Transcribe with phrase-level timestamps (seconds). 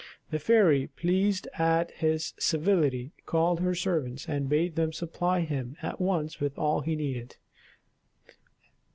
[0.31, 6.01] The fairy, pleased at his civility, called her servants and bade them supply him at
[6.01, 7.35] once with all he needed.